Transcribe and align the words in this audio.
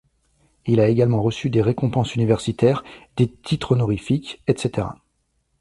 Il 0.65 0.79
a 0.79 0.87
également 0.87 1.21
reçu 1.21 1.51
des 1.51 1.61
récompenses 1.61 2.15
universitaires, 2.15 2.83
des 3.17 3.27
titres 3.31 3.73
honorifiques, 3.73 4.41
etc. 4.47 4.87